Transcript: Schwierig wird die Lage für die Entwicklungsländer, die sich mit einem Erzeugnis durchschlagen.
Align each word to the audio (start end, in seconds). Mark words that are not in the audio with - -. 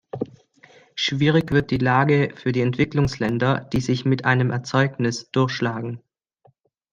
Schwierig 0.95 1.51
wird 1.51 1.69
die 1.69 1.77
Lage 1.77 2.33
für 2.35 2.51
die 2.51 2.61
Entwicklungsländer, 2.61 3.59
die 3.71 3.81
sich 3.81 4.03
mit 4.03 4.25
einem 4.25 4.49
Erzeugnis 4.49 5.29
durchschlagen. 5.29 6.01